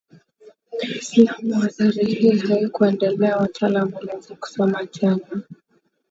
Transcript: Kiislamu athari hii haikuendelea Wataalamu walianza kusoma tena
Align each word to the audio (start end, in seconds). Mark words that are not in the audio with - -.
Kiislamu 0.79 1.57
athari 1.63 2.05
hii 2.05 2.37
haikuendelea 2.37 3.37
Wataalamu 3.37 3.95
walianza 3.95 4.35
kusoma 4.35 4.85
tena 4.85 5.41